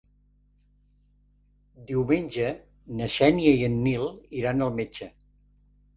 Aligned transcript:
Diumenge 1.91 2.47
na 3.01 3.11
Xènia 3.19 3.55
i 3.61 3.69
en 3.71 3.77
Nil 3.85 4.11
iran 4.41 4.69
al 4.69 4.77
metge. 4.81 5.13